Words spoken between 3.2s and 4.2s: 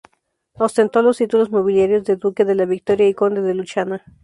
de Luchana.